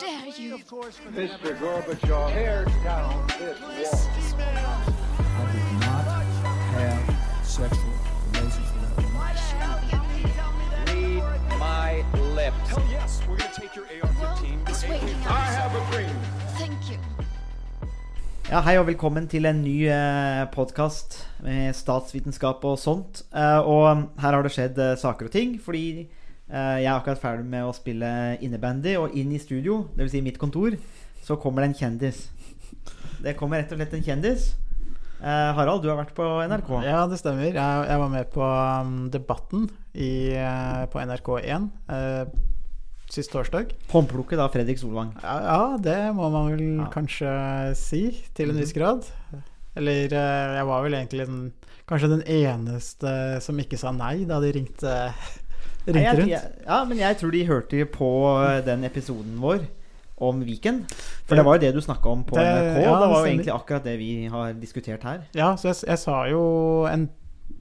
[0.00, 0.58] dare you?
[0.58, 1.58] Mr.
[1.58, 4.94] Gorbachev, tear down this wall.
[5.18, 6.04] I did not
[6.74, 7.92] have sexual
[8.32, 9.24] relations with that woman.
[10.88, 12.68] Read my lips.
[12.68, 14.66] Hell yes, we're gonna take your AR-15.
[14.66, 15.00] This way.
[15.26, 16.16] I have a dream.
[16.58, 16.98] Thank you.
[18.50, 23.24] Ja, Hei og velkommen til en ny eh, podkast med statsvitenskap og sånt.
[23.34, 26.06] Eh, og her har det skjedd eh, saker og ting, fordi
[26.48, 28.08] jeg er akkurat ferdig med å spille
[28.44, 30.10] innebandy, og inn i studio, dvs.
[30.12, 30.76] Si mitt kontor,
[31.24, 32.26] så kommer det en kjendis.
[33.24, 34.50] Det kommer rett og slett en kjendis.
[35.24, 36.68] Eh, Harald, du har vært på NRK.
[36.84, 37.46] Ja, det stemmer.
[37.48, 37.54] Jeg,
[37.88, 42.26] jeg var med på um, Debatten i, eh, på NRK1 uh,
[43.08, 43.72] sist torsdag.
[43.94, 45.14] Håndplukket av Fredrik Solvang.
[45.24, 46.90] Ja, det må man vel Ja.
[46.92, 47.30] kanskje
[47.78, 48.02] si,
[48.36, 48.60] til en Mhm.
[48.66, 49.08] viss grad.
[49.76, 51.52] Eller eh, jeg var vel egentlig den,
[51.88, 54.92] kanskje den eneste som ikke sa nei da de ringte,
[55.86, 56.30] ringte rundt.
[56.30, 58.10] jeg, ja, men jeg tror de hørte på
[58.44, 59.66] eh, den episoden vår
[60.24, 60.84] om Viken.
[61.26, 62.82] For det var jo det du snakka om på Det- NRK.
[62.84, 65.20] ja, det var jo egentlig akkurat det vi har diskutert her.
[65.34, 66.42] Ja, så jeg, jeg sa jo
[66.86, 67.08] en,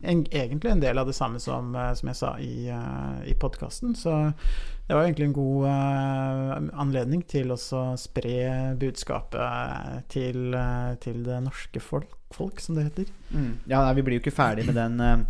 [0.04, 3.34] en, egentlig en del av det samme som, eh, som jeg sa i, uh, i
[3.34, 3.96] podkasten.
[3.96, 4.34] Så
[4.88, 11.40] det var egentlig en god uh, anledning til å spre budskapet til, eh, til det
[11.46, 13.06] norske folk, folk, som det heter.
[13.32, 13.54] Mm.
[13.66, 15.24] Ja, nei, Vi blir jo ikke ferdig med den uh,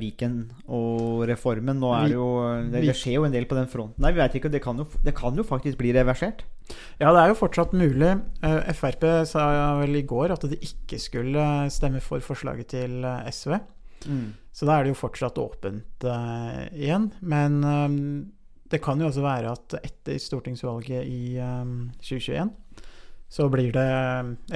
[0.00, 0.34] Viken
[0.70, 1.80] og reformen.
[1.82, 2.28] Nå er det jo
[2.70, 3.98] det, det skjer jo en del på den fronten.
[4.00, 6.44] Nei, vi vet ikke, det kan, jo, det kan jo faktisk bli reversert.
[7.00, 8.12] Ja, det er jo fortsatt mulig.
[8.46, 9.48] Eh, Frp sa
[9.80, 13.58] vel i går at de ikke skulle stemme for forslaget til SV.
[13.58, 13.58] SV.
[14.52, 17.10] Så da er det jo fortsatt åpent uh, igjen.
[17.20, 17.98] Men um,
[18.70, 22.54] det kan jo også være at etter stortingsvalget i um, 2021
[23.30, 23.90] så blir det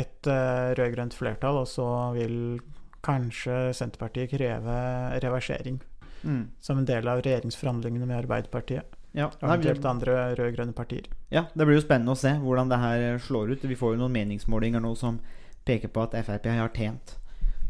[0.00, 2.59] et uh, rød-grønt flertall, og så vil
[3.05, 4.78] kanskje Senterpartiet kreve
[5.22, 5.80] reversering
[6.24, 6.47] Mm.
[6.60, 8.94] som en del av regjeringsforhandlingene med Arbeiderpartiet.
[9.12, 11.05] Ja, Og eventuelt andre rød-grønne partier.
[11.30, 13.62] ja, det blir jo spennende å se hvordan det her slår ut.
[13.62, 15.20] Vi får jo noen meningsmålinger nå som
[15.66, 17.16] peker på at Frp har tjent.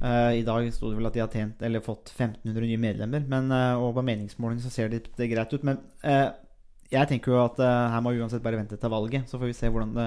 [0.03, 3.27] Uh, I dag sto det vel at de har tjent, eller fått 1500 nye medlemmer.
[3.27, 5.63] Men, uh, og på meningsmåling så ser det, det greit ut.
[5.65, 6.31] Men eh,
[6.93, 9.29] jeg tenker jo at uh, her må vi uansett bare vente til valget.
[9.31, 10.07] Så får vi se hvordan det,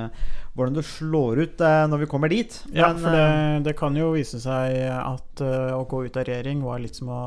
[0.54, 2.58] hvordan det slår ut uh, når vi kommer dit.
[2.76, 6.28] Ja, for det, eh, det kan jo vise seg at uh, å gå ut av
[6.28, 7.22] regjering var litt som å,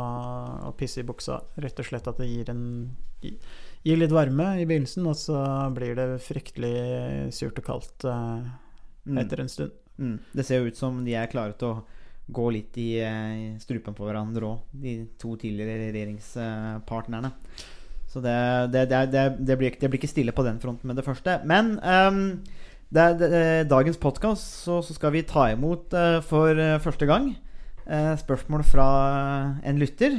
[0.70, 1.40] å pisse i buksa.
[1.60, 2.62] Rett og slett at det gir, en,
[3.20, 5.40] gir litt varme i begynnelsen, og så
[5.76, 6.74] blir det fryktelig
[7.36, 9.80] surt og kaldt etter mm, etter en stund.
[9.98, 11.82] mm, det ser jo ut som de er klare til å
[12.30, 17.32] gå litt i i strupen på hverandre òg, de to tidligere regjeringspartnerne.
[18.10, 18.34] Så det,
[18.74, 21.38] det, det, det, blir, blir ikke stille på den fronten med det første.
[21.46, 22.40] Men um,
[22.90, 27.30] dagens podkast så, så skal vi ta imot uh, for uh, første gang
[27.86, 28.88] uh, spørsmål fra
[29.62, 30.18] en lytter.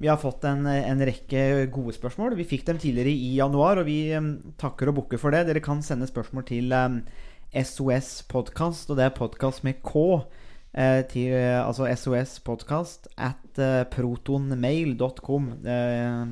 [0.00, 2.34] Vi har fått en, en rekke gode spørsmål.
[2.40, 5.44] Vi fikk dem tidligere i januar, og vi um, takker og bukker for det.
[5.46, 7.02] Dere kan sende spørsmål til um,
[7.54, 10.24] SOS Podkast, og det er podkast med K.
[10.70, 15.48] Eh, til, altså SOS Podkast at eh, protonmail.com.
[15.66, 16.26] Eh,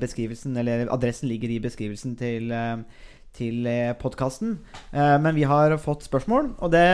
[0.00, 2.82] beskrivelsen, eller adressen ligger i beskrivelsen til, eh,
[3.36, 4.58] til eh, podkasten.
[4.92, 6.86] Eh, men vi har fått spørsmål, og det,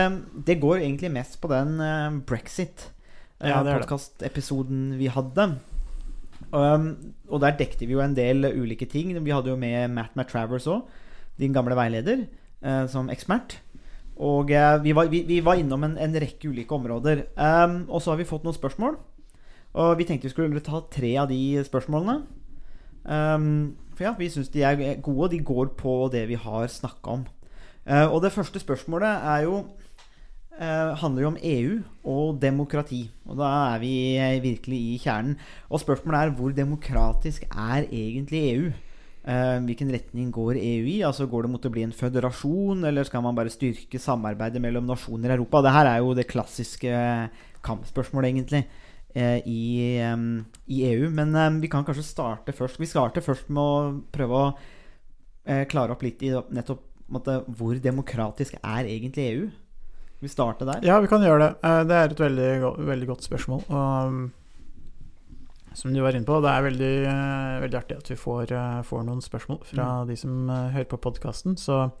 [0.47, 2.89] det går egentlig mest på den eh, brexit.
[3.39, 3.87] Eh, Ja, det er det.
[3.87, 5.49] Podkastepisoden vi hadde.
[6.53, 9.13] Um, og der dekte vi jo en del ulike ting.
[9.25, 10.83] Vi hadde jo med Matt Matravers òg,
[11.39, 12.27] din gamle veileder,
[12.61, 13.55] eh, som ekspert.
[14.21, 17.23] Og eh, vi, var, vi, vi var innom en, en rekke ulike områder.
[17.33, 18.99] Um, og så har vi fått noen spørsmål.
[19.73, 22.19] Og vi tenkte vi skulle ta tre av de spørsmålene.
[23.03, 26.67] Um, for ja, vi syns de er gode, og de går på det vi har
[26.71, 27.25] snakka om.
[27.83, 29.57] Uh, og det første spørsmålet er jo
[30.59, 31.75] uh, handler jo om EU
[32.07, 33.03] og demokrati.
[33.27, 35.37] Og da er vi eh, virkelig i kjernen.
[35.69, 38.73] Og spørsmålet er hvor demokratisk er egentlig EU?
[39.23, 41.01] Uh, hvilken retning går EU i?
[41.07, 44.87] Altså Går det mot å bli en føderasjon, eller skal man bare styrke samarbeidet mellom
[44.87, 45.61] nasjoner i Europa?
[45.63, 46.95] Det her er jo det klassiske
[47.63, 48.65] kampspørsmålet, egentlig,
[49.15, 51.09] i, em, i EU.
[51.13, 54.45] Men vi kan kanskje starte først Vi starter først med å prøve å
[55.45, 56.81] eh, klare opp litt i nettopp
[57.13, 59.49] måte, hvor demokratisk er egentlig EU?
[60.23, 60.79] Vi starte der?
[60.87, 61.51] Ja, vi kan gjøre det.
[61.67, 62.51] Eh, Det er et veldig,
[62.87, 63.65] veldig godt spørsmål.
[63.69, 64.31] Og
[65.73, 68.81] som du var inne på, det er veldig, eh, veldig artig at vi får, eh,
[68.85, 71.57] får noen spørsmål fra de som eh, hører på podkasten.
[71.57, 71.91] Så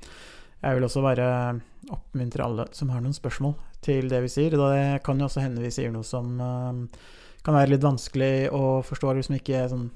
[0.63, 1.61] jeg vil også bare
[1.91, 4.55] oppmuntre alle som har noen spørsmål til det vi sier.
[4.55, 7.03] Det kan jo også hende vi sier noe som eh,
[7.43, 9.89] kan være litt vanskelig å forstå, eller som ikke sånn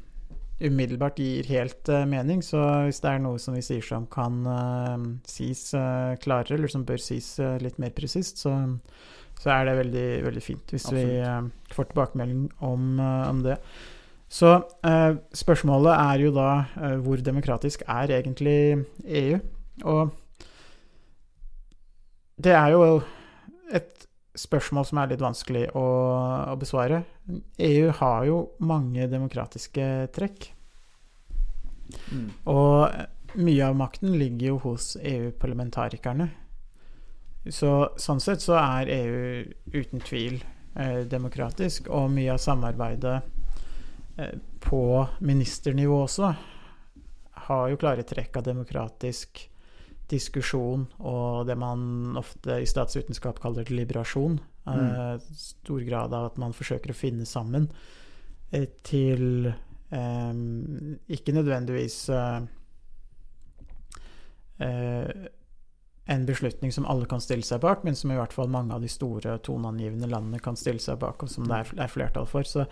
[0.57, 2.41] umiddelbart gir helt eh, mening.
[2.45, 5.69] Så hvis det er noe som vi sier som kan eh, sies
[6.23, 8.55] klarere, eller som bør sies litt mer presist, så,
[9.39, 11.45] så er det veldig, veldig fint hvis vi eh,
[11.75, 13.61] får tilbakemelding om, om det.
[14.27, 14.49] Så
[14.83, 19.39] eh, spørsmålet er jo da eh, hvor demokratisk er egentlig EU?
[19.87, 20.15] Og
[22.37, 22.81] det er jo
[23.73, 24.07] et
[24.37, 25.85] spørsmål som er litt vanskelig å,
[26.53, 27.01] å besvare.
[27.57, 30.51] EU har jo mange demokratiske trekk.
[32.11, 32.27] Mm.
[32.53, 36.29] Og mye av makten ligger jo hos EU-parlamentarikerne.
[37.53, 39.43] Så sånn sett så er EU
[39.73, 40.41] uten tvil
[40.75, 43.17] eh, demokratisk, og mye av samarbeidet
[44.19, 44.83] eh, på
[45.23, 46.33] ministernivå også
[47.47, 49.45] har jo klare trekk av demokratisk
[50.11, 54.39] diskusjon og det man ofte i statsvitenskap kaller deliberasjon.
[54.67, 57.69] Eh, stor grad av at man forsøker å finne sammen
[58.51, 60.43] eh, til eh,
[61.17, 62.39] ikke nødvendigvis eh,
[64.67, 65.27] eh,
[66.07, 68.83] en beslutning som alle kan stille seg bak, men som i hvert fall mange av
[68.83, 72.47] de store toneangivende landene kan stille seg bak, og som det er, er flertall for.
[72.47, 72.63] Så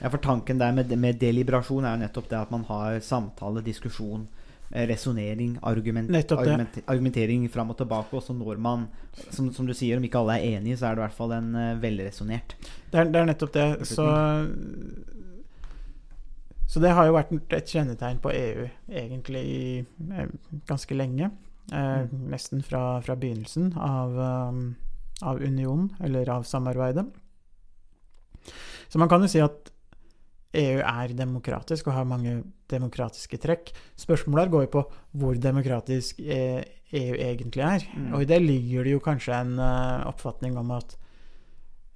[0.00, 3.64] Ja, for tanken der med, med deliberasjon er jo nettopp det at man har samtale,
[3.66, 4.28] diskusjon,
[4.70, 8.86] resonnering, argument, argument, argumentering fram og tilbake, og så når man
[9.30, 11.34] som, som du sier, om ikke alle er enige, så er det i hvert fall
[11.36, 12.56] en uh, velresonnert.
[12.90, 13.66] Det er, det er nettopp det.
[13.86, 14.06] Så,
[16.70, 20.32] så det har jo vært et kjennetegn på EU egentlig i eh,
[20.66, 21.30] ganske lenge.
[21.72, 24.64] Eh, Nesten fra, fra begynnelsen av, um,
[25.22, 27.06] av unionen, eller av samarbeidet.
[28.88, 29.73] Så man kan jo si at
[30.54, 33.72] EU er demokratisk og har mange demokratiske trekk.
[33.98, 34.82] Spørsmålet her går jo på
[35.20, 36.62] hvor demokratisk eh,
[36.94, 37.86] EU egentlig er.
[37.94, 38.12] Mm.
[38.14, 40.96] Og i det ligger det jo kanskje en eh, oppfatning om at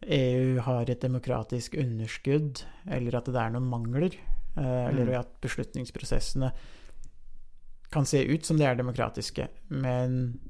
[0.08, 4.14] EU har et demokratisk underskudd, eller at det er noen mangler.
[4.56, 5.20] eh, Eller Mm.
[5.20, 6.52] at beslutningsprosessene
[7.90, 10.40] kan se ut som de er demokratiske, men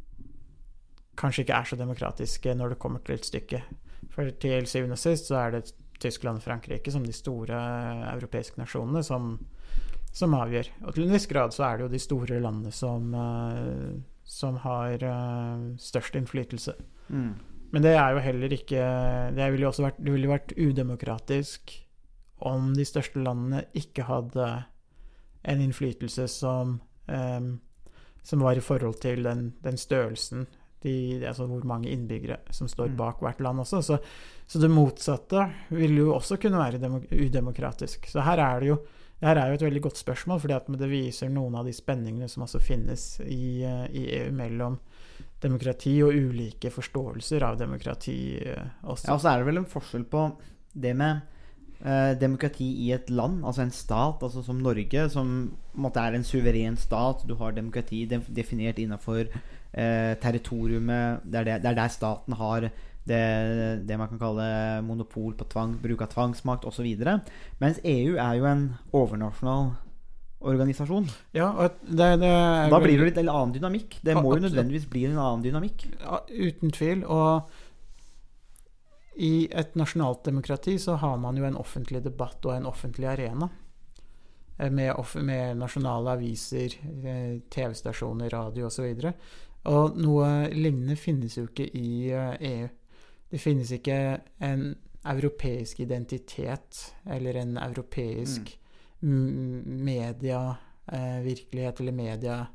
[1.17, 3.63] kanskje ikke er så demokratiske når det kommer til et stykke.
[4.11, 5.73] For til syvende og sist så er det
[6.03, 7.59] Tyskland og Frankrike som de store
[8.15, 9.35] europeiske nasjonene som,
[10.15, 10.71] som avgjør.
[10.87, 13.93] Og til en viss grad så er det jo de store landene som, eh,
[14.25, 16.77] som har eh, størst innflytelse.
[17.09, 17.31] Mm.
[17.73, 18.83] Men det er jo heller ikke
[19.37, 21.75] Det ville jo også vært, det ville vært udemokratisk
[22.49, 24.47] om de største landene ikke hadde
[25.49, 26.79] en innflytelse som
[27.09, 27.59] um,
[28.29, 30.47] som var i forhold til den, den størrelsen
[30.85, 30.95] de,
[31.27, 32.97] altså hvor mange innbyggere som står Mm.
[32.97, 33.83] bak hvert land også.
[33.83, 33.99] Så,
[34.47, 38.07] så det motsatte vil jo også kunne være demo, udemokratisk.
[38.07, 38.79] Så her er det jo
[39.21, 42.45] her er jo et veldig godt spørsmål, fordi det viser noen av de spenningene som
[42.45, 44.79] altså finnes i, eh, i EU mellom
[45.43, 49.09] demokrati og ulike forståelser av demokrati eh, også.
[49.09, 50.23] Ja, og så er det vel en forskjell på
[50.79, 51.21] det med
[51.83, 55.35] eh, demokrati i et land, altså en stat, altså som Norge, som
[55.75, 57.27] en er en suveren stat.
[57.27, 59.27] Du har demokrati def definert innenfor
[59.73, 61.25] eh, territoriumet.
[61.25, 62.69] Det er, det, det er der staten har
[63.09, 63.21] det,
[63.89, 64.47] det man kan kalle
[64.85, 66.89] monopol på tvang, bruk av tvangsmakt osv.
[67.61, 69.71] Mens EU er jo en overnasjonal
[70.39, 71.09] organisasjon.
[71.35, 71.49] Ja,
[71.83, 72.29] det, det
[72.71, 73.97] Da blir det litt en annen dynamikk.
[74.07, 75.87] Det må jo nødvendigvis bli en annen dynamikk.
[75.99, 77.03] Ja, uten tvil.
[77.11, 77.49] Og
[79.19, 83.49] i et nasjonalt demokrati så har man jo en offentlig debatt og en offentlig arena.
[84.59, 88.95] eh, Med, med nasjonale aviser, eh, TV-stasjoner, radio osv.
[89.67, 92.69] Og, noe lignende finnes jo ikke i eh, EU.
[93.29, 94.77] Det finnes ikke en
[95.09, 98.59] europeisk identitet eller en europeisk
[99.01, 99.63] mm.
[99.85, 102.47] medievirkelighet eller media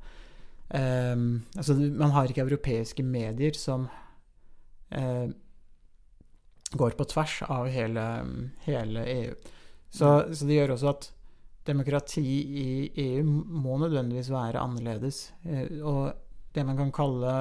[0.73, 3.87] um, altså, man har ikke europeiske medier som
[4.91, 5.29] eh,
[6.73, 8.25] går på tvers av hele,
[8.65, 9.33] hele EU.
[9.93, 11.11] Så, så det gjør også at
[11.67, 12.25] demokrati
[12.63, 15.33] i EU må nødvendigvis være annerledes.
[15.45, 16.13] Eh, og
[16.53, 17.33] det man kan kalle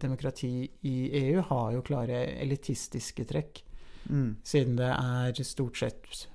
[0.00, 3.64] demokrati i EU, har jo klare elitistiske trekk
[4.10, 4.36] Mm.
[4.42, 6.28] siden det er stort sett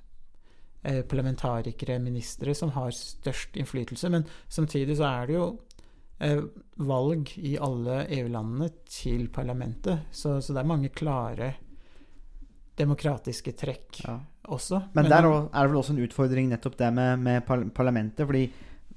[0.84, 4.10] eh, parlamentarikere, ministre, som har størst innflytelse.
[4.10, 5.48] Men samtidig så er det jo
[6.20, 6.44] eh,
[6.78, 11.56] valg i alle EU-landene til parlamentet, så, så det er mange klare
[12.78, 14.20] demokratiske trekk Ja.
[14.48, 14.82] også.
[14.94, 18.26] Men der er det vel også en utfordring nettopp det med, med parlamentet.
[18.26, 18.46] Fordi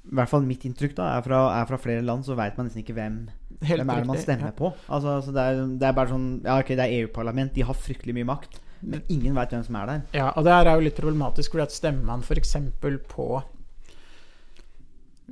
[0.09, 2.69] i hvert fall mitt inntrykk da er fra, er fra flere land, så veit man
[2.69, 3.21] nesten ikke hvem,
[3.69, 4.57] Helt hvem er det man stemmer ja.
[4.57, 4.71] på.
[4.87, 7.77] Altså, altså det, er, det er bare sånn Ja, ok, det er EU-parlament, de har
[7.77, 8.59] fryktelig mye makt.
[8.81, 10.03] Men ingen veit hvem som er der.
[10.17, 12.55] Ja, og det her er jo litt problematisk, fordi at stemmer man f.eks.
[13.11, 13.27] på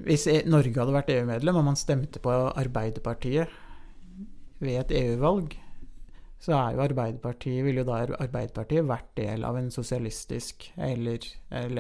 [0.07, 3.55] Hvis E- Norge hadde vært EU-medlem, og man stemte på Arbeiderpartiet
[4.61, 5.55] ved et EU-valg,
[6.43, 11.71] så er jo Arbeiderpartiet ville jo da Arbeiderpartiet vært del av en sosialistisk eller eh,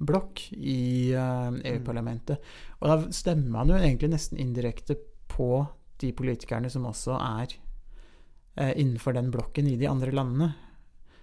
[0.00, 2.38] Labour-Arbeiderparti-blokk i eh, EU-parlamentet.
[2.80, 4.96] Og da stemmer man jo egentlig nesten indirekte
[5.28, 5.66] på
[6.00, 7.54] de politikerne som også er
[8.56, 10.54] eh, innenfor den blokken i de andre landene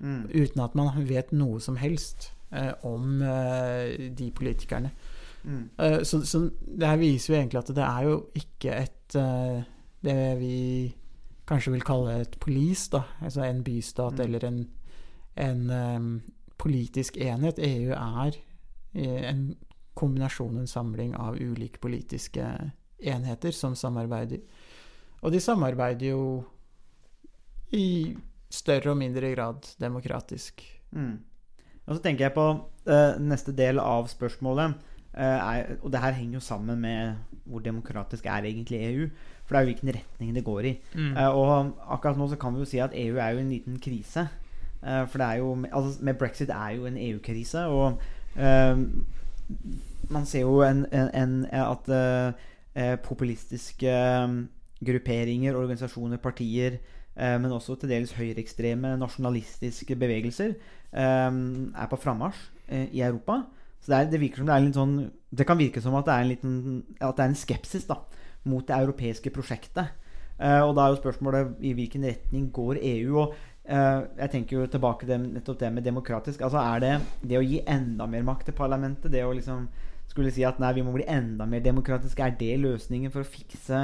[0.02, 0.32] Mm.
[0.34, 4.90] uten at man vet noe som helst eh, om de politikerne.
[5.44, 5.70] Mm.
[6.04, 9.18] Så, så det her viser jo egentlig at det er jo ikke et
[10.02, 10.92] Det vi
[11.46, 13.04] kanskje vil kalle et police, da.
[13.22, 14.22] Altså en bystat Mm.
[14.26, 14.68] eller en,
[15.38, 16.22] en um,
[16.58, 17.60] politisk enhet.
[17.60, 18.32] EU er
[18.94, 19.56] en
[19.98, 22.46] kombinasjon, en samling av ulike politiske
[23.00, 24.42] enheter som samarbeider.
[25.22, 26.24] Og de samarbeider jo
[27.76, 28.16] i
[28.52, 30.64] større og mindre grad demokratisk.
[30.92, 31.20] Mm.
[31.88, 34.76] Og så tenker jeg på uh, neste del av spørsmålet.
[35.12, 39.08] Uh, er, og det her henger jo sammen med hvor demokratisk er egentlig EU.
[39.52, 40.72] For det er jo hvilken retning det går i.
[40.96, 43.80] Eh, og akkurat nå så kan vi jo si at EU er jo en liten
[43.84, 44.28] krise.
[44.80, 47.66] Eh, for det er jo altså Med brexit er jo en EU-krise.
[47.68, 47.98] Og eh,
[50.12, 52.34] man ser jo en, en, en, at eh,
[52.76, 54.36] eh, populistiske eh,
[54.86, 56.80] grupperinger, organisasjoner, partier,
[57.16, 63.42] eh, men også til dels høyreekstreme, nasjonalistiske bevegelser eh, er på frammarsj i Europa.
[63.82, 64.92] Så det, er, det virker som det er litt sånn
[65.34, 66.52] Det kan virke som at det er en liten
[67.02, 67.98] At det er en skepsis da
[68.48, 69.90] mot det europeiske prosjektet.
[70.38, 73.18] Og da er jo spørsmålet i hvilken retning går EU?
[73.26, 76.42] Og jeg tenker jo tilbake til nettopp det med demokratisk.
[76.42, 76.94] Altså Er det
[77.30, 79.12] det å gi enda mer makt til parlamentet?
[79.14, 79.68] Det å liksom
[80.12, 83.32] skulle si at nei, vi må bli enda mer demokratiske, er det løsningen for å
[83.32, 83.84] fikse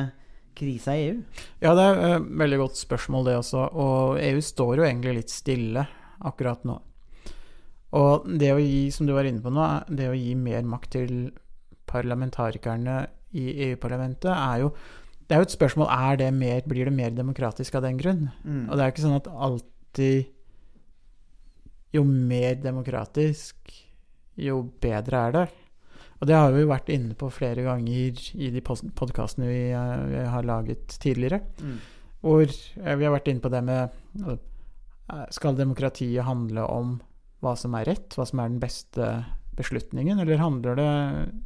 [0.58, 1.22] krisa i EU?
[1.62, 3.64] Ja, det er et veldig godt spørsmål, det også.
[3.78, 5.86] Og EU står jo egentlig litt stille
[6.28, 6.80] akkurat nå.
[7.98, 10.96] Og det å gi, som du var inne på nå, det å gi mer makt
[10.98, 11.14] til
[11.88, 13.06] parlamentarikerne
[13.38, 14.74] i EU-parlamentet er jo
[15.28, 18.30] Det er jo et spørsmål er det mer, blir det mer demokratisk av den grunn.
[18.44, 18.66] Mm.
[18.70, 20.34] Og det er jo ikke sånn at alltid
[21.96, 23.72] Jo mer demokratisk,
[24.38, 25.46] jo bedre er det.
[26.20, 30.04] Og det har vi jo vært inne på flere ganger i de podkastene vi, eh,
[30.12, 31.42] vi har laget tidligere.
[31.62, 31.78] Mm.
[32.26, 36.98] Hvor eh, vi har vært inne på det med eh, Skal demokratiet handle om
[37.46, 39.12] hva som er rett, hva som er den beste
[39.58, 40.92] beslutningen, eller handler det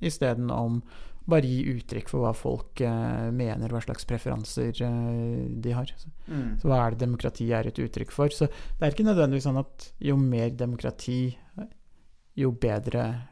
[0.08, 0.82] isteden om
[1.30, 5.92] bare gi uttrykk for hva folk eh, mener, hva slags preferanser eh, de har?
[5.98, 6.60] Så, Mm.
[6.62, 8.30] så hva er det demokrati er et uttrykk for?
[8.32, 11.36] Så det er ikke nødvendigvis sånn at jo mer demokrati,
[12.40, 13.28] jo bedre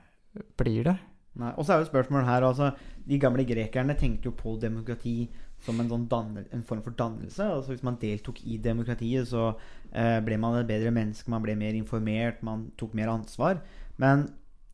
[0.59, 0.97] blir det.
[1.39, 1.53] Nei.
[1.55, 2.71] Og så er jo spørsmålet her altså,
[3.07, 5.29] De gamle grekerne tenkte jo på demokrati
[5.63, 6.07] som en, sånn
[6.51, 7.39] en form for dannelse.
[7.43, 9.53] Altså Hvis man deltok i demokratiet, så
[9.91, 13.61] eh, ble man et bedre menneske, man ble mer informert, man tok mer ansvar.
[13.97, 14.27] Men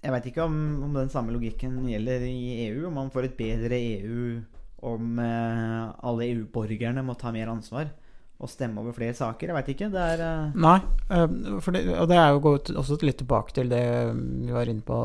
[0.04, 2.88] jeg veit ikke om, om den samme logikken gjelder i EU.
[2.90, 4.42] Om man får et bedre EU
[4.86, 7.90] om eh, alle EU-borgerne må ta mer ansvar
[8.36, 9.50] og stemme over flere saker.
[9.50, 9.90] Jeg veit ikke.
[9.94, 10.78] Det er eh, Nei,
[11.10, 14.72] eh, for det, og det er jo gått også litt tilbake til det vi var
[14.72, 15.00] inne på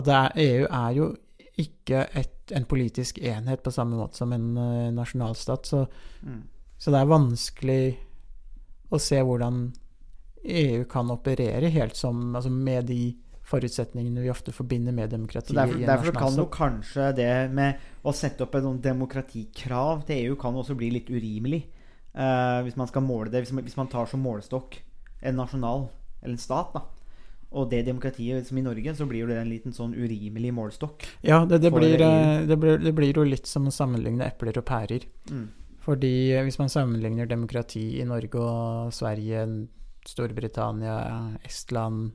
[0.00, 1.12] At er, EU er jo
[1.60, 5.70] ikke et, en politisk enhet på samme måte som en eh, nasjonalstat.
[5.70, 5.84] Så,
[6.24, 6.42] mm.
[6.78, 7.82] så det er vanskelig
[8.90, 9.68] å se hvordan
[10.44, 15.52] EU kan operere helt som altså med de forutsetningene vi ofte forbinder med demokrati.
[15.52, 20.38] Så derfor, derfor kan jo kanskje det med å sette opp et demokratikrav til EU
[20.40, 21.64] kan også bli litt urimelig.
[22.14, 24.78] Uh, hvis man skal måle det, hvis man, hvis man tar som målestokk
[25.24, 25.88] en nasjonal,
[26.22, 26.84] eller en stat, da.
[27.54, 31.04] Og det demokratiet som i Norge, så blir jo det en liten sånn urimelig målestokk.
[31.22, 34.58] Ja, det, det, blir, eh, det, blir, det blir jo litt som å sammenligne epler
[34.58, 35.06] og pærer.
[35.30, 35.46] Mm.
[35.84, 39.44] Fordi eh, hvis man sammenligner demokrati i Norge og Sverige,
[40.08, 40.96] Storbritannia,
[41.44, 42.12] Estland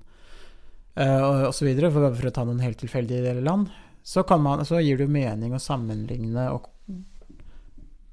[1.00, 3.70] uh, og osv., for, for å ta noen helt tilfeldige land,
[4.04, 6.70] så, kan man, så gir det jo mening å sammenligne og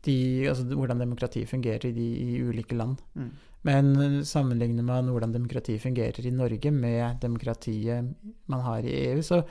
[0.07, 0.17] de,
[0.51, 3.01] altså, hvordan demokrati fungerer i, de, i ulike land.
[3.19, 3.31] Mm.
[3.67, 8.13] Men eh, sammenligner man hvordan demokrati fungerer i Norge med demokratiet
[8.51, 9.43] man har i EU, så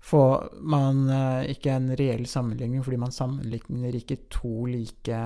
[0.00, 5.20] får man eh, ikke en reell sammenligning, fordi man sammenligner ikke to like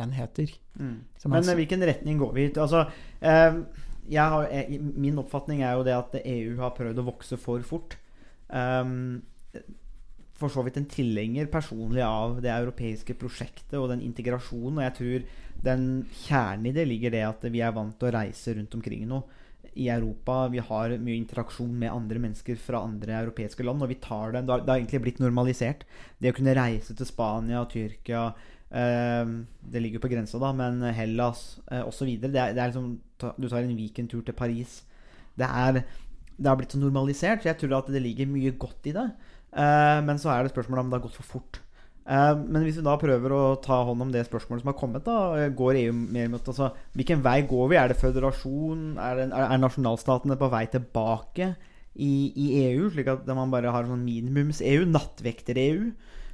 [0.00, 0.54] enheter.
[0.78, 0.96] Mm.
[1.26, 2.52] Men altså, hvilken retning går vi i?
[2.56, 7.38] Altså, eh, har, eh, min oppfatning er jo det at EU har prøvd å vokse
[7.40, 7.96] for fort.
[8.48, 9.22] Um,
[10.40, 14.78] for så vidt en tilhenger personlig av det europeiske prosjektet og den integrasjonen.
[14.78, 15.26] Og jeg tror
[15.66, 15.84] den
[16.24, 19.20] kjernen i det ligger det at vi er vant til å reise rundt omkring nå
[19.76, 20.48] i Europa.
[20.50, 24.46] Vi har mye interaksjon med andre mennesker fra andre europeiske land, og vi tar det.
[24.46, 25.84] Det har, det har egentlig blitt normalisert.
[26.18, 28.30] Det å kunne reise til Spania, Tyrkia
[28.70, 32.06] Det ligger jo på grensa, da, men Hellas eh, osv.
[32.22, 33.00] Det, er- det er liksom
[33.40, 34.82] Du tar en weekendtur til Paris.
[35.38, 35.82] Det er
[36.40, 39.02] det har blitt så normalisert, så jeg tror at det ligger mye godt i det.
[39.52, 41.58] Eh, men så er det spørsmålet om det har gått for fort.
[42.08, 45.04] Eh, men hvis vi da prøver å ta hånd om det spørsmålet som har kommet,
[45.04, 47.76] da eh, går EU mer mot altså, Hvilken vei går vi?
[47.76, 48.86] Er det føderasjon?
[48.96, 51.50] Er, er, er nasjonalstatene på vei tilbake
[52.00, 52.88] i, i EU?
[52.94, 54.88] Slik at man bare har sånn minimums-EU?
[54.96, 55.90] Nattvekter-EU?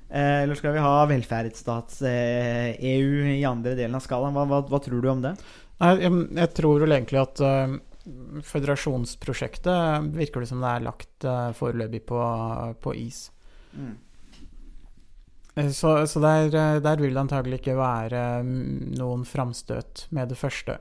[0.08, 4.34] Eh, eller skal vi ha velferdsstats-EU i andre delen av skalaen?
[4.36, 5.34] Hva, hva, hva tror du om det?
[5.82, 5.96] Jeg,
[6.38, 7.68] jeg tror vel egentlig at uh,
[8.48, 9.80] føderasjonsprosjektet
[10.16, 12.18] virker det som det er lagt uh, foreløpig på,
[12.80, 13.18] på is.
[13.76, 13.96] Mm.
[15.72, 16.50] Så, så der,
[16.84, 20.76] der vil det antagelig ikke være mm, noen framstøt med det første.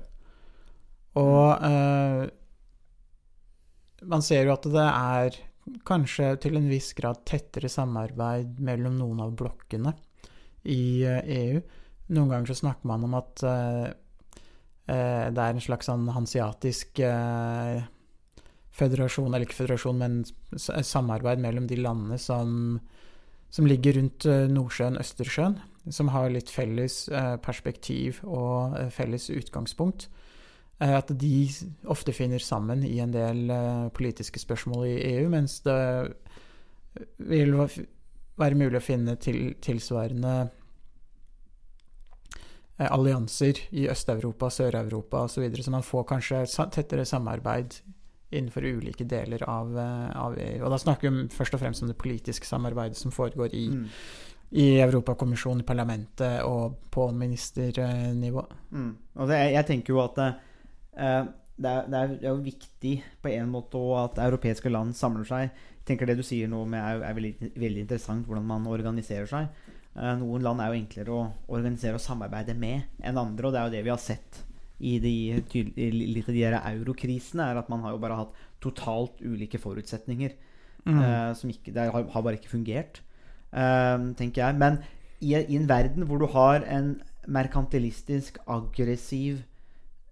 [1.15, 2.27] Og eh,
[4.03, 5.37] man ser jo at det er
[5.85, 9.95] kanskje til en viss grad tettere samarbeid mellom noen av blokkene
[10.69, 11.61] i eh, EU.
[12.15, 13.85] Noen ganger så snakker man om at eh,
[14.93, 17.01] eh, det er en slags sånn hansiatisk
[18.75, 20.19] føderasjon, eller ikke føderasjon, men
[20.59, 22.75] samarbeid mellom de landene som,
[23.49, 25.55] som ligger rundt Nordsjøen, Østersjøen,
[25.95, 27.05] som har litt felles
[27.45, 30.09] perspektiv og felles utgangspunkt.
[30.79, 31.49] Eh, At de
[31.87, 35.79] ofte finner sammen i en del eh, politiske spørsmål i EU, mens det
[37.17, 37.55] vil
[38.35, 40.35] være mulig å finne til, tilsvarende
[42.79, 45.33] eh, allianser i Øst-Europa, Sør-Europa osv.
[45.35, 46.43] Så, videre, så man får kanskje
[46.75, 47.79] tettere samarbeid
[48.35, 50.63] innenfor ulike deler av, eh, av EU.
[50.65, 53.85] Og da snakker vi først og fremst om det politiske samarbeidet som foregår i, Mm.
[54.51, 58.45] i Europakommisjonen, parlamentet og på ministernivå.
[58.71, 58.97] Mm.
[59.15, 60.19] Og det, jeg tenker jo at
[60.97, 61.23] eh,
[61.55, 65.27] det, er, det, er, det er jo viktig på en måte at europeiske land samler
[65.27, 65.53] seg.
[65.79, 69.29] Jeg tenker Det du sier nå med er, er veldig, veldig interessant, hvordan man organiserer
[69.29, 69.47] seg.
[69.95, 71.21] Eh, noen land er jo enklere å
[71.55, 74.41] organisere og samarbeide med enn andre, og det er jo det vi har sett
[74.75, 78.43] i, de, i litt av de her eurokrisene, er at man har jo bare hatt
[78.63, 80.35] totalt ulike forutsetninger.
[80.85, 80.99] Mm.
[81.01, 83.01] eh, som ikke, det har, har bare ikke fungert,
[83.55, 84.57] eh, tenker jeg.
[84.61, 84.81] Men
[85.17, 89.41] i, i en verden hvor du har en merkantilistisk, aggressiv,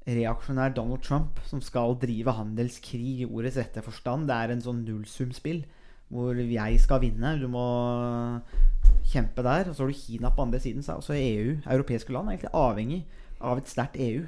[0.08, 4.84] reaksjonær Donald Trump som skal drive handelskrig i ordets rette forstand, det er en sånn
[4.88, 5.64] nullsumspill
[6.14, 7.64] hvor jeg skal vinne, du må
[9.10, 9.70] kjempe der.
[9.70, 12.54] Og så har du Kina på andre siden, så er EU, europeiske land, er egentlig
[12.54, 13.00] avhengig
[13.42, 14.28] av et sterkt EU.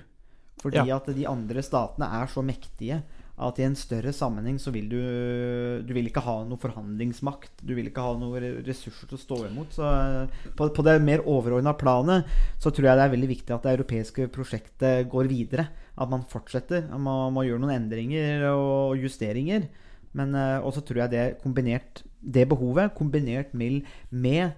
[0.64, 0.96] Fordi Ja.
[0.96, 3.04] at de andre statene er så mektige
[3.36, 5.00] at i en større sammenheng så vil du
[5.84, 7.64] Du vil ikke ha noe forhandlingsmakt.
[7.68, 9.76] Du vil ikke ha noen ressurser til å stå imot.
[9.76, 12.30] Så eh, på, på det mer overordna planet
[12.64, 15.68] så tror jeg det er veldig viktig at det europeiske prosjektet går videre.
[16.00, 16.88] At man fortsetter.
[16.88, 19.68] At man må gjøre noen endringer og justeringer.
[20.16, 24.56] Men eh, også tror jeg det kombinert Det behovet kombinert med, med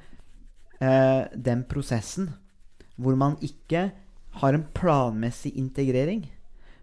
[0.78, 2.30] eh, den prosessen
[2.98, 3.92] hvor man ikke
[4.42, 6.24] har en planmessig integrering,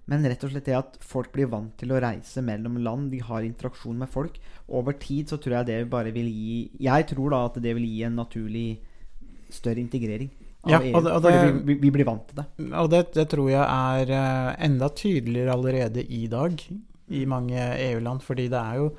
[0.06, 3.22] men rett og slett det at folk blir vant til å reise mellom land, de
[3.24, 4.36] har interaksjon med folk.
[4.68, 7.86] Over tid så tror jeg det bare vil gi Jeg tror da at det vil
[7.88, 8.78] gi en naturlig
[9.50, 10.30] større integrering
[10.66, 10.96] Ja, EU.
[10.96, 12.46] og det- og det- vi, vi, blir vant til det.
[12.72, 16.60] Og det, det tror jeg er eh, enda tydeligere allerede i dag
[17.10, 18.92] i mange EU-land, fordi det er jo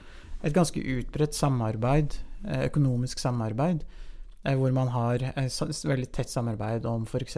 [0.44, 3.82] et ganske utbredt samarbeid, eh, økonomisk samarbeid,
[4.46, 7.38] eh, hvor man har veldig tett samarbeid om f.eks.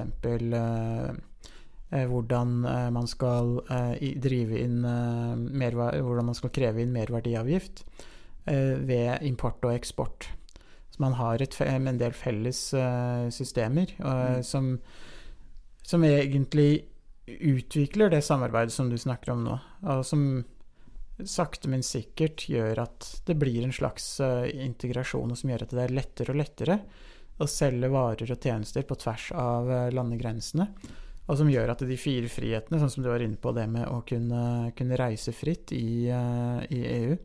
[1.89, 7.85] Eh, hvordan eh, man skal eh, drive inn hvordan man skal kreve inn merverdiavgift
[8.47, 10.29] ved import og eksport.
[10.87, 12.61] Så man har et, en del felles
[13.35, 14.43] systemer Mm.
[14.43, 14.77] som
[15.83, 16.85] som egentlig
[17.27, 20.45] utvikler det samarbeidet som du snakker om nå, og som
[21.23, 24.21] sakte, men sikkert gjør at det blir en slags
[24.53, 26.79] integrasjon, og som gjør at det er lettere og lettere
[27.39, 30.69] å selge varer og tjenester på tvers av landegrensene.
[31.27, 33.87] Og som gjør at de fire frihetene, sånn som du var inne på, det med
[33.91, 37.17] å kunne, kunne reise fritt i, eh, i EU,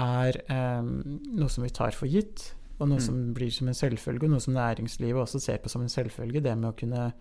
[0.00, 3.06] er eh, noe som vi tar for gitt, og noe Mm.
[3.06, 6.42] som blir som en selvfølge, og noe som næringslivet også ser på som en selvfølge,
[6.42, 7.12] det med å kunne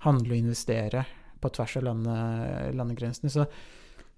[0.00, 1.04] handle og investere
[1.40, 2.16] på tvers av lande,
[2.72, 3.30] landegrensene.
[3.30, 3.46] Så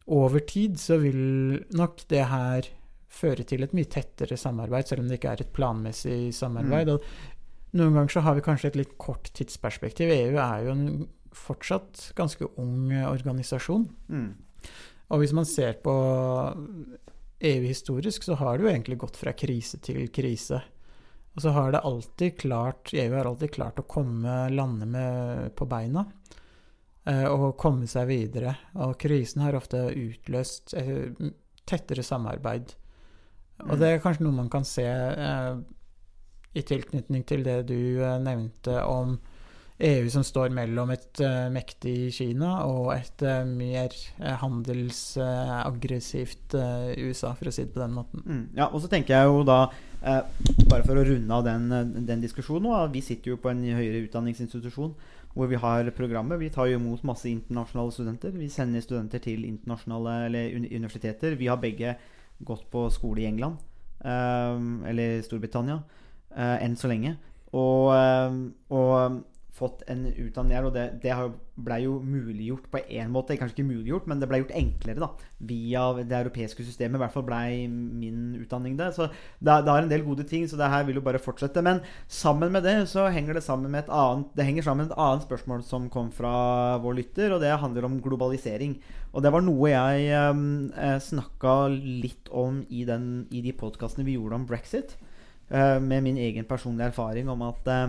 [0.07, 2.69] over tid så vil nok det her
[3.09, 6.91] føre til et mye tettere samarbeid, selv om det ikke er et planmessig samarbeid.
[6.95, 7.03] Og
[7.77, 10.13] noen ganger så har vi kanskje et litt kort tidsperspektiv.
[10.13, 13.89] EU er jo en fortsatt ganske ung organisasjon.
[14.09, 14.31] Mm.
[15.13, 15.93] Og hvis man ser på
[17.41, 20.63] EU historisk, så har det jo egentlig gått fra krise til krise.
[21.37, 25.69] Og så har det alltid klart EU har alltid klart å komme lande med på
[25.69, 26.07] beina.
[27.05, 28.57] eh, Og komme seg videre.
[28.75, 31.13] Og krisen har ofte utløst eh,
[31.69, 32.73] tettere samarbeid.
[33.69, 35.55] Og det er kanskje noe man kan se eh,
[36.57, 39.19] i tilknytning til det du nevnte om
[39.79, 46.55] EU som står mellom et uh, mektig Kina og et uh, mer eh, handelsaggressivt
[46.97, 48.23] USA, for å si det på den måten.
[48.25, 48.47] Mm.
[48.57, 49.69] Ja, og så tenker jeg jo da
[50.07, 51.63] Bare for å runde av den,
[52.07, 54.93] den diskusjonen nå, Vi sitter jo på en høyere utdanningsinstitusjon
[55.35, 56.39] hvor vi har programmet.
[56.39, 58.31] Vi tar jo imot masse internasjonale studenter.
[58.37, 61.35] Vi sender studenter til internasjonale eller universiteter.
[61.41, 61.97] Vi har begge
[62.47, 63.57] gått på skole i England
[64.05, 65.79] eller Storbritannia
[66.37, 67.17] enn så lenge.
[67.57, 67.91] Og,
[68.71, 69.25] og
[69.57, 71.15] fått en utdanning der, og det, det
[71.65, 73.37] blei jo- muliggjort på én måte.
[73.41, 75.09] Kanskje ikke muliggjort, men det ble gjort enklere da,
[75.49, 76.99] via det europeiske systemet.
[76.99, 77.41] I hvert fall ble
[77.71, 78.91] min utdanning det.
[78.97, 81.23] Så det, er- det har en del gode ting, så det her vil jo bare
[81.23, 81.63] fortsette.
[81.65, 81.81] Men
[82.13, 85.01] sammen med det så henger det sammen med et annet Det henger sammen med et
[85.07, 88.77] annet spørsmål som kom fra vår lytter, og det handler om globalisering.
[89.17, 90.69] Og det var noe jeg um,
[91.01, 94.99] snakka litt om i, den, i de podkastene vi gjorde om brexit.
[95.49, 97.87] eh, med min egen personlige erfaring om at eh,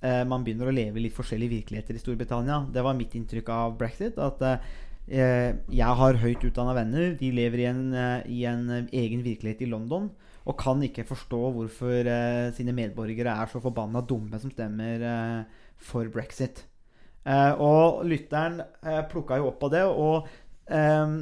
[0.00, 2.62] eh, man begynner å leve i litt forskjellige virkeligheter i Storbritannia.
[2.72, 4.18] Det var mitt inntrykk av brexit.
[4.20, 7.14] At eh, jeg har høyt utdanna venner.
[7.20, 10.10] De lever i en, eh, i en eh, egen virkelighet i London.
[10.48, 15.64] Og kan ikke forstå hvorfor eh, sine medborgere er så forbanna dumme som stemmer eh,
[15.80, 16.64] for brexit.
[17.28, 20.30] Eh, og lytteren eh, plukka jo opp av det og
[20.72, 21.18] eh,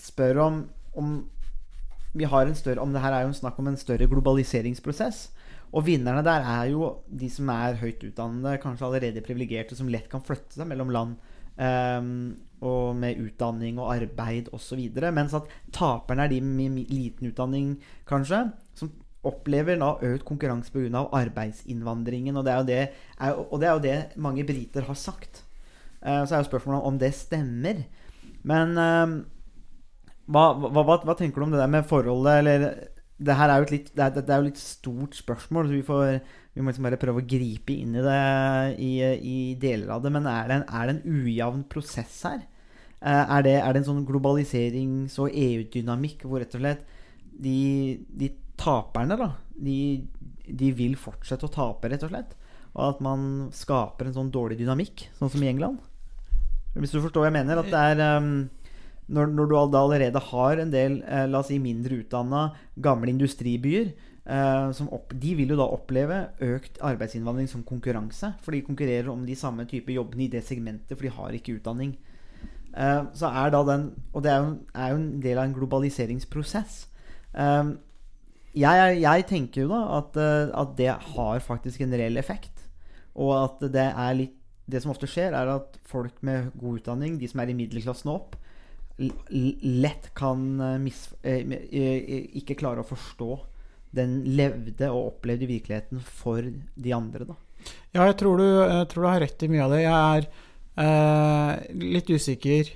[0.00, 0.62] spør om,
[0.96, 1.12] om
[2.16, 5.26] vi har en større, om det her er jo en snakk om en større globaliseringsprosess.
[5.72, 10.10] Og vinnerne der er jo de som er høyt utdannede, kanskje allerede privilegerte, som lett
[10.12, 11.14] kan flytte seg mellom land.
[11.56, 12.10] Um,
[12.62, 14.80] og med utdanning og arbeid osv.
[15.12, 17.74] Mens at taperne er de med liten utdanning,
[18.08, 18.44] kanskje,
[18.78, 18.92] som
[19.26, 21.06] opplever da økt konkurranse pga.
[21.18, 22.36] arbeidsinnvandringen.
[22.36, 22.80] Og det, er jo det,
[23.18, 25.44] er, og det er jo det mange briter har sagt.
[26.04, 27.84] Uh, så er jo spørsmålet om det stemmer.
[28.44, 29.22] Men uh,
[30.28, 32.68] hva, hva, hva, hva tenker du om det der med forholdet, eller
[33.24, 35.76] det her er jo et litt, det er, det er jo litt stort spørsmål, så
[35.76, 36.20] vi, får,
[36.54, 38.18] vi må liksom bare prøve å gripe inn i det
[38.82, 38.90] i,
[39.32, 40.12] i deler av det.
[40.14, 42.42] Men er det en, er det en ujevn prosess her?
[43.02, 46.84] Eh, Er det, er det en sånn globaliserings- og EU-dynamikk hvor rett og slett
[47.42, 47.56] de,
[48.08, 48.30] de
[48.60, 49.78] taperne, da, de,
[50.46, 52.36] de vil fortsette å tape, rett og slett?
[52.72, 55.82] Og at man skaper en sånn dårlig dynamikk, sånn som i England?
[56.72, 57.58] Hvis du forstår hva jeg mener?
[57.60, 58.30] At det er ehm,
[59.08, 63.90] når, når du allerede har en del eh, la oss si, mindre utdanna gamle industribyer
[64.24, 68.34] eh, opp, De vil jo da oppleve økt arbeidsinnvandring som konkurranse.
[68.44, 71.58] For de konkurrerer om de samme type jobbene i det segmentet, for de har ikke
[71.58, 71.96] utdanning.
[72.72, 75.56] Eh, så er da den Og det er jo, er jo en del av en
[75.56, 76.86] globaliseringsprosess.
[77.34, 77.72] Eh,
[78.52, 82.68] jeg, jeg tenker jo da at, eh, at det har faktisk en reell effekt.
[83.14, 84.38] Og at det er litt
[84.72, 88.08] Det som ofte skjer, er at folk med god utdanning, de som er i middelklassen
[88.08, 88.36] og opp,
[89.30, 90.90] lett kan eh,
[91.22, 93.30] eh, eh, ikke klare å forstå
[93.92, 97.36] den levde og opplevde virkeligheten for de andre, da.
[97.92, 99.82] Ja, jeg tror, du, jeg tror du har rett i mye av det.
[99.84, 100.28] Jeg er
[100.82, 102.72] eh, litt usikker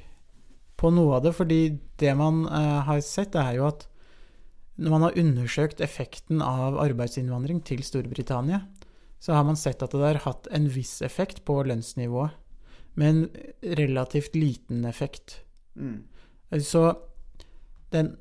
[0.77, 1.61] på noe av det, fordi
[2.01, 3.87] det man eh, har sett, er jo at
[4.77, 8.67] når man har undersøkt effekten av arbeidsinnvandring til Storbritannia,
[9.19, 12.37] så har man sett at det har hatt en viss effekt på lønnsnivået,
[13.01, 13.27] men
[13.65, 15.41] relativt liten effekt.
[16.51, 16.87] Så
[17.91, 18.17] den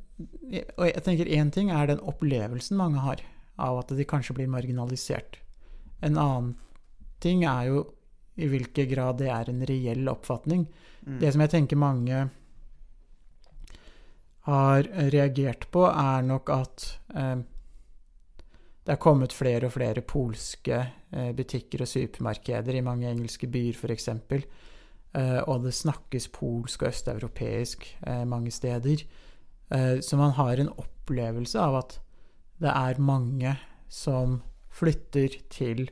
[0.77, 3.19] Og jeg tenker én ting er den opplevelsen mange har
[3.59, 5.41] av at de kanskje blir marginalisert.
[5.99, 6.53] En annen
[7.19, 7.81] ting er jo
[8.39, 10.63] i hvilken grad det er en reell oppfatning.
[11.19, 12.21] Det som jeg tenker mange
[14.47, 16.85] har reagert på, er nok at
[17.17, 17.37] eh,
[18.85, 23.73] det er kommet flere og flere polske eh, butikker og supermarkeder i mange engelske byer,
[23.73, 24.09] f.eks.
[25.15, 29.05] Eh, og det snakkes polsk og østeuropeisk eh, mange steder.
[29.71, 31.99] Eh, så man har en opplevelse av at
[32.59, 33.55] det er mange
[33.91, 35.87] som flytter til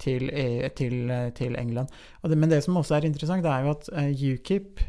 [0.00, 1.90] til, E- til, til England.
[2.24, 4.80] Det, men det som også er interessant, det er jo at UKIP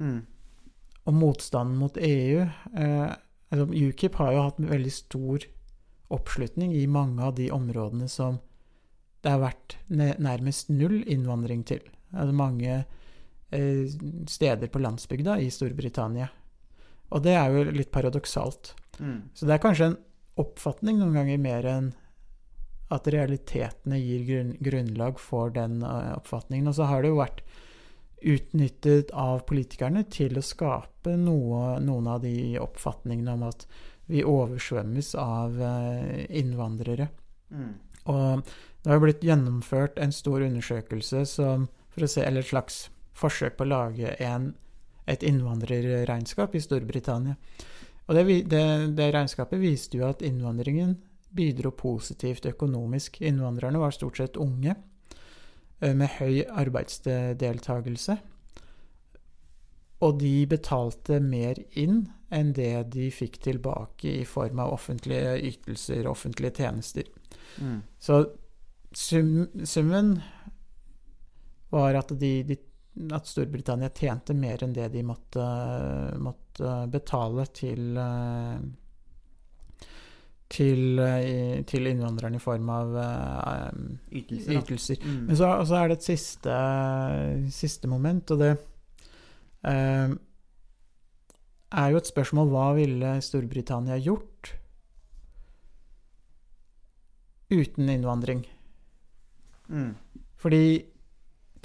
[0.00, 0.24] Mm.
[1.04, 2.46] og motstanden mot EU
[3.50, 5.44] altså UKIP har jo hatt veldig stor
[6.10, 8.40] oppslutning i mange av de områdene som
[9.22, 11.82] det har vært nærmest null innvandring til.
[12.10, 13.96] Altså mange eh,
[14.30, 16.28] steder på landsbygda i Storbritannia.
[17.10, 18.74] Og det er jo litt paradoksalt.
[19.00, 19.30] Mm.
[19.34, 19.98] Så det er kanskje en
[20.40, 21.90] oppfatning noen ganger mer enn
[22.90, 26.70] at realitetene gir grunn, grunnlag for den eh, oppfatningen.
[26.70, 27.44] Og så har det jo vært
[28.20, 33.64] utnyttet av politikerne til å skape noe, noen av de oppfatningene om at
[34.10, 37.08] vi oversvømmes av eh, innvandrere.
[37.50, 37.72] Mm.
[38.10, 38.42] Og
[38.82, 41.68] det har jo blitt gjennomført en stor undersøkelse som,
[42.08, 42.88] se, eller et slags
[43.20, 44.54] forsøk på å lage en,
[45.10, 47.36] et innvandrerregnskap i Storbritannia.
[48.08, 48.64] Og det, det,
[48.98, 50.96] det regnskapet viste jo at innvandringen
[51.36, 53.20] bidro positivt økonomisk.
[53.22, 54.74] Innvandrerne var stort sett unge,
[55.80, 58.18] eh, med høy arbeidsdeltagelse.
[60.00, 66.08] Og de betalte mer inn enn det de fikk tilbake i form av offentlige ytelser,
[66.08, 67.04] offentlige tjenester.
[67.60, 67.82] Mm.
[67.98, 68.22] Så
[68.96, 70.20] sum, summen
[71.70, 72.56] var at, de, de,
[73.14, 75.44] at Storbritannia tjente mer enn det de måtte,
[76.22, 78.56] måtte betale til, eh,
[80.50, 83.84] til, eh, til innvandrerne i form av eh,
[84.22, 84.58] Ytelser.
[84.58, 85.04] ytelser.
[85.04, 85.20] Mm.
[85.28, 86.58] Men så, så er det et siste,
[87.54, 88.52] siste moment, og det
[89.70, 90.16] eh,
[91.70, 94.56] er jo et spørsmål hva ville Storbritannia gjort
[97.50, 98.44] uten innvandring?
[99.70, 99.94] Mm.
[100.38, 100.62] Fordi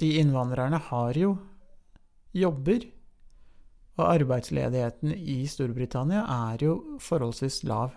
[0.00, 1.36] de innvandrerne har jo
[2.36, 2.84] jobber,
[3.96, 7.94] og arbeidsledigheten i Storbritannia er jo forholdsvis lav.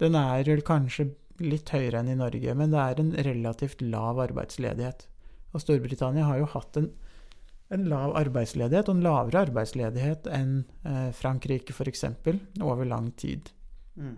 [0.00, 1.10] Den er vel kanskje
[1.44, 5.06] litt høyere enn i Norge, men det er en relativt lav arbeidsledighet.
[5.52, 6.88] Og Storbritannia har jo hatt en,
[7.74, 12.06] en lav arbeidsledighet, og en lavere arbeidsledighet enn eh, Frankrike f.eks.,
[12.64, 13.52] over lang tid.
[14.00, 14.16] Mm.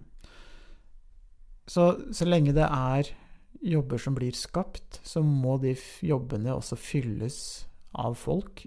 [1.67, 3.11] Så, så lenge det er
[3.63, 7.39] jobber som blir skapt, så må de jobbene også fylles
[7.97, 8.67] av folk.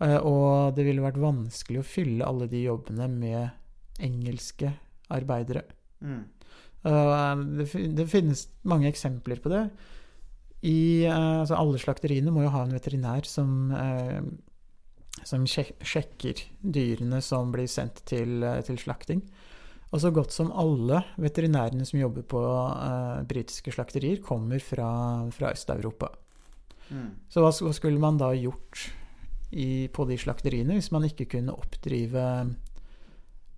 [0.00, 3.50] Eh, Og det ville vært vanskelig å fylle alle de jobbene med
[4.02, 4.72] engelske
[5.14, 5.64] arbeidere.
[6.02, 6.24] Mm.
[6.84, 9.70] Eh, Det, det finnes mange eksempler på det.
[10.64, 13.70] I, eh, altså alle slakteriene må jo ha en veterinær som,
[15.22, 19.22] som sjekker dyrene som blir sendt til, til slakting.
[19.92, 24.88] Og så godt som alle veterinærene som jobber på uh, britiske slakterier, kommer fra,
[25.34, 26.08] fra Øst-Europa.
[26.90, 27.10] Mm.
[27.30, 28.88] Så hva, hva skulle man da gjort
[29.54, 32.24] i, på de slakteriene hvis man ikke kunne oppdrive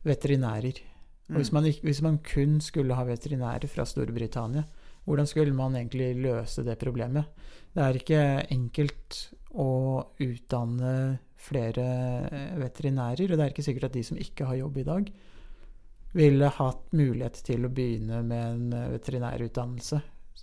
[0.06, 0.82] veterinærer?
[1.30, 1.54] Og hvis Mm.
[1.54, 4.62] man, ikke, hvis man kun skulle ha veterinærer fra Storbritannia,
[5.06, 7.24] hvordan skulle man egentlig løse det problemet?
[7.74, 11.86] Det er ikke enkelt å utdanne flere
[12.30, 15.10] eh, veterinærer, og det er ikke sikkert at de som ikke har jobb i dag,
[16.16, 20.00] ville hatt mulighet til å begynne med en eh, veterinærutdannelse.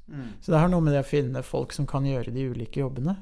[0.08, 0.32] Mm.
[0.42, 3.16] Så det har noe med det å finne folk som kan gjøre de ulike jobbene.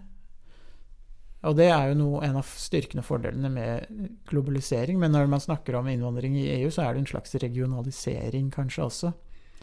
[1.48, 5.00] Og det er jo noe, en av styrkene og fordelene med globalisering.
[5.02, 8.86] Men når man snakker om innvandring i EU, så er det en slags regionalisering kanskje
[8.86, 9.14] også.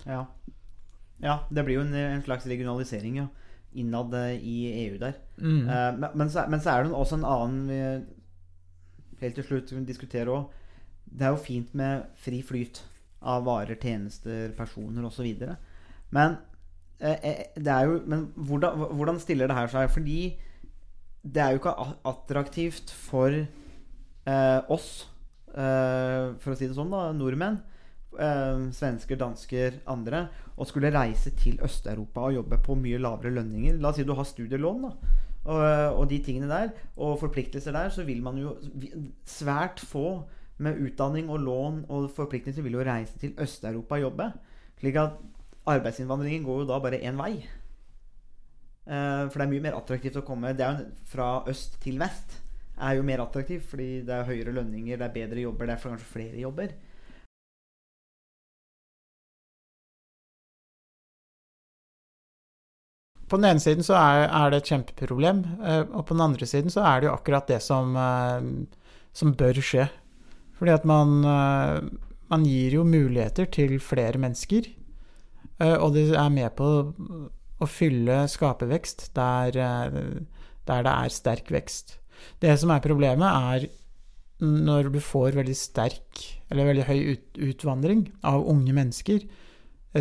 [0.09, 0.25] Ja.
[1.23, 3.27] ja, det blir jo en, en slags regionalisering ja.
[3.79, 5.21] innad eh, i EU der.
[5.39, 5.67] Mm.
[5.69, 7.83] Uh, men, men, så, men så er det også en annen vi,
[9.19, 10.59] Helt til slutt vi diskuterer òg.
[11.09, 12.83] Det er jo fint med fri flyt
[13.23, 15.27] av varer, tjenester, personer osv.
[16.15, 16.37] Men,
[17.01, 17.19] eh,
[17.57, 19.91] eh, men hvordan, hvordan stiller det her seg?
[19.91, 20.21] Fordi
[21.23, 21.75] det er jo ikke
[22.09, 25.09] attraktivt for eh, oss,
[25.55, 27.61] eh, for å si det sånn, da, nordmenn,
[28.19, 30.27] eh, svensker, dansker, andre,
[30.59, 33.79] å skulle reise til Øst-Europa og jobbe på mye lavere lønninger.
[33.83, 35.25] La oss si du har studielån, da.
[35.49, 35.63] Og,
[36.03, 38.57] og de tingene der, og forpliktelser der, så vil man jo
[39.25, 40.27] Svært få
[40.59, 44.33] med utdanning og lån og forpliktelser vil jo reise til Øst-Europa og jobbe.
[44.81, 45.17] Slik at
[45.69, 47.33] arbeidsinnvandringen går jo da bare én vei.
[48.89, 51.99] Eh, for det er mye mer attraktivt å komme Det er jo fra øst til
[52.01, 52.39] vest
[52.81, 55.83] er jo mer attraktivt fordi det er høyere lønninger, det er bedre jobber, det er
[55.83, 56.75] kanskje flere jobber.
[63.29, 66.47] På den ene siden så er, er det et kjempeproblem, eh, og på den andre
[66.49, 69.89] siden så er det jo akkurat det som, eh, som bør skje.
[70.59, 71.81] Fordi at man, eh,
[72.31, 74.67] man gir jo muligheter til flere mennesker,
[75.61, 76.71] eh, og det er med på
[77.59, 79.99] å fylle skapervekst der, eh,
[80.67, 81.99] der det er sterk vekst.
[82.41, 83.69] Det som er problemet, er
[84.41, 89.25] når du får veldig sterk, eller veldig høy ut, utvandring av unge mennesker,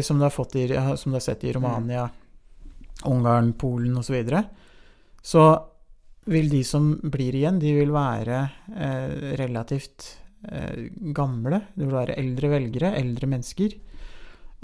[0.02, 2.10] som du har, fått i, som du har sett i Romania,
[3.06, 4.44] Ungarn, Polen osv., så, videre,
[5.22, 5.44] så
[6.28, 8.40] vil de som blir igjen, de vil være
[8.76, 10.10] eh, relativt
[11.18, 11.62] gamle.
[11.76, 13.74] Det vil være eldre velgere, eldre mennesker.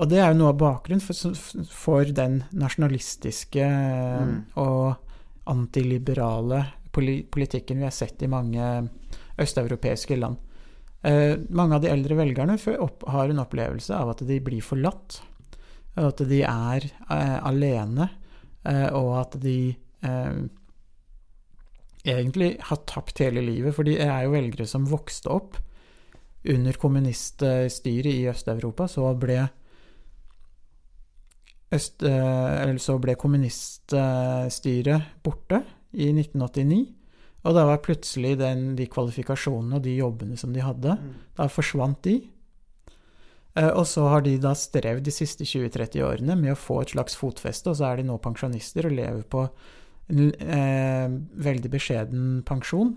[0.02, 1.36] Og det er jo noe av bakgrunnen for,
[1.70, 4.40] for den nasjonalistiske eh, Mm.
[4.62, 4.96] og
[5.50, 8.90] antiliberale politikken vi har sett i mange
[9.42, 10.38] østeuropeiske land.
[11.04, 15.22] Eh, mange av de eldre velgerne har en opplevelse av at de blir forlatt.
[16.00, 18.10] At de er eh, alene,
[18.66, 20.38] eh, og at de eh,
[22.06, 23.74] egentlig har tapt hele livet.
[23.76, 25.58] For de er jo velgere som vokste opp
[26.50, 28.88] under kommuniststyret i Øst-Europa.
[28.92, 29.50] Så ble
[31.74, 35.64] Øst, eh, eller så ble kommuniststyret borte
[35.94, 36.84] i 1989.
[37.44, 41.14] Og da var plutselig den, de kvalifikasjonene og de jobbene som de hadde, Mm.
[41.36, 42.30] da forsvant de.
[43.56, 46.90] Eh, Og så har de da strevd de siste 20-30 årene med å få et
[46.90, 49.50] slags fotfeste, og så er de nå pensjonister og lever på
[50.10, 51.08] eh,
[51.48, 52.96] veldig beskjeden pensjon.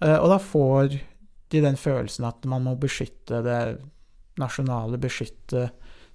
[0.00, 0.98] Eh, og da får
[1.50, 3.62] de den følelsen at man må beskytte det
[4.40, 5.70] nasjonale, beskytte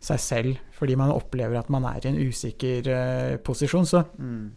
[0.05, 3.85] seg selv, fordi man opplever at man er i en usikker eh, posisjon.
[3.85, 4.51] Så Mm.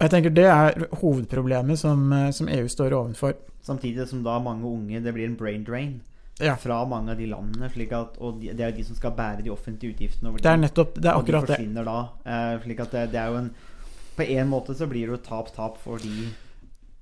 [0.00, 3.34] jeg tenker det er hovedproblemet som, eh, som EU står overfor.
[3.62, 6.00] Samtidig som da mange unge Det blir en brain drain.
[6.38, 6.54] Ja.
[6.56, 7.66] fra mange av de landene.
[7.66, 10.50] At, og de, det er jo de som skal bære de offentlige utgiftene over Det
[10.50, 11.84] er nettopp Det er akkurat det.
[11.88, 11.98] da.
[12.24, 13.50] Eh, slik at det, det er jo en
[14.18, 16.30] På en måte så blir det jo tap-tap for de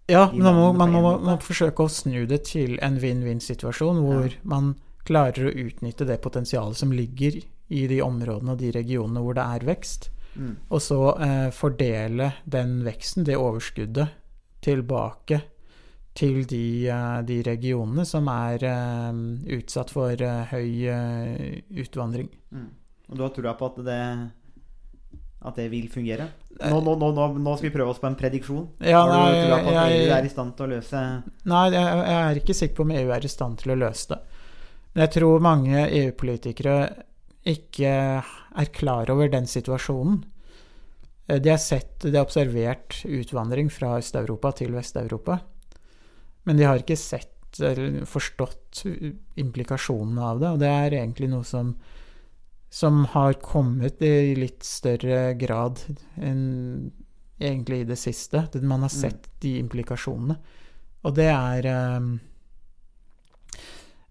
[0.08, 4.36] Ja, de man må, man må, må forsøke å snu det til en vinn-vinn-situasjon, hvor
[4.44, 4.74] man
[5.06, 9.42] klarer å utnytte det potensialet som ligger i de områdene og de regionene hvor det
[9.42, 14.14] er vekst, mm, og så eh, fordele den veksten, det overskuddet,
[14.62, 15.40] tilbake
[16.16, 19.20] til de, eh, de regionene som er eh,
[19.58, 22.30] utsatt for eh, høy utvandring.
[22.50, 22.74] mm.
[23.06, 24.02] Og du har trua på at det
[25.46, 26.24] At det vil fungere?
[26.58, 28.64] Nå, nå, nå, nå, skal vi prøve oss på en prediksjon.
[28.80, 31.02] Ja, har du trua på at jeg- EU er i stand til å løse
[31.44, 34.08] Nei, jeg, jeg er ikke sikker på om EU er i stand til å løse
[34.08, 34.18] det.
[34.94, 36.78] Men jeg tror mange EU-politikere
[37.46, 37.92] ikke
[38.24, 40.24] er klar over den situasjonen.
[41.28, 45.38] De har sett, de har observert utvandring fra Øst-Europa til Vest-Europa.
[46.46, 48.82] Men de har ikke sett eller forstått
[49.40, 51.76] implikasjonene av det, og det er egentlig noe som
[52.76, 55.80] som har kommet i litt større grad
[56.20, 56.90] enn
[57.38, 58.42] egentlig i det siste.
[58.60, 60.36] Man har sett de implikasjonene.
[61.06, 62.08] Og det er eh,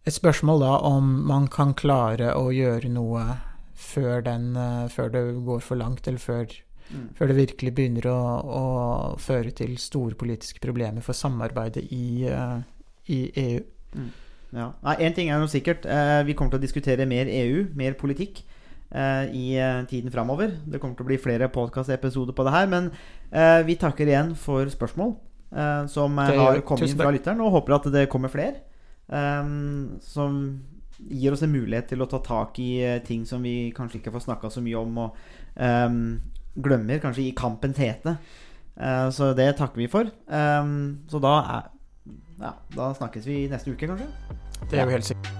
[0.05, 3.25] et spørsmål da om man kan klare å gjøre noe
[3.75, 6.57] før, den, eh, før det går for langt, eller før,
[6.93, 7.05] Mm.
[7.17, 8.65] før det virkelig begynner å, å
[9.21, 12.59] føre til store politiske problemer for samarbeidet i, eh,
[13.09, 13.63] i EU.
[13.95, 14.11] EU.
[14.55, 14.69] Ja.
[14.85, 15.87] Nei, Én ting er jo sikkert.
[15.89, 18.43] Eh, vi kommer til å diskutere mer EU, mer politikk,
[18.91, 19.47] eh, i
[19.89, 20.53] tiden framover.
[20.63, 22.67] Det kommer til å bli flere podkastepisoder på det her.
[22.67, 22.91] Men
[23.65, 25.17] vi takker igjen for spørsmål
[25.89, 28.61] som har kommet inn fra lytteren, og håper at det kommer flere.
[30.01, 30.61] som
[31.09, 34.23] gir oss en mulighet til å ta tak i ting som vi kanskje ikke får
[34.29, 35.15] snakka så mye om, og
[36.55, 38.17] glemmer kanskje i kampens hete.
[38.75, 40.09] Eh, så det takker vi for.
[40.09, 40.75] Eh,
[41.11, 41.71] så da er
[42.41, 44.07] ja, da snakkes vi neste uke, kanskje?
[44.69, 45.31] Det er jo helt sikkert.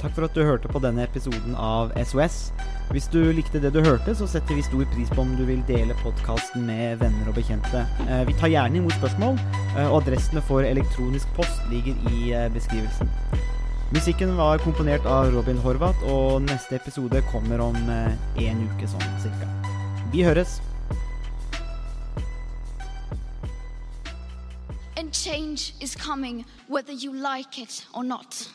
[0.00, 2.52] Takk for at du hørte på denne episoden av SOS.
[2.90, 5.60] Hvis du likte det du hørte, så setter vi stor pris på om du vil
[5.68, 7.84] dele podkasten med venner og bekjente.
[8.06, 9.38] Eh, Vi tar gjerne imot spørsmål,
[9.76, 13.10] eh, og adressene for elektronisk post ligger i beskrivelsen.
[13.92, 19.18] Musikken var komponert av Robin Horvath, og neste episode kommer om én en uke sånn
[19.20, 19.69] cirka.
[20.12, 20.60] Vi høres!
[24.96, 28.48] And change is coming whether you like it or not.